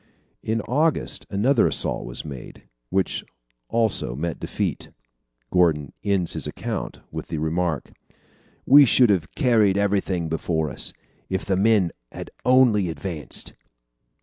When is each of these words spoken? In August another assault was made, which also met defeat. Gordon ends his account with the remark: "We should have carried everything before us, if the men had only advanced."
In 0.41 0.61
August 0.61 1.27
another 1.29 1.67
assault 1.67 2.07
was 2.07 2.25
made, 2.25 2.63
which 2.89 3.23
also 3.69 4.15
met 4.15 4.39
defeat. 4.39 4.89
Gordon 5.51 5.93
ends 6.03 6.33
his 6.33 6.47
account 6.47 7.01
with 7.11 7.27
the 7.27 7.37
remark: 7.37 7.91
"We 8.65 8.83
should 8.83 9.11
have 9.11 9.35
carried 9.35 9.77
everything 9.77 10.27
before 10.27 10.71
us, 10.71 10.91
if 11.29 11.45
the 11.45 11.55
men 11.55 11.91
had 12.11 12.31
only 12.43 12.89
advanced." 12.89 13.53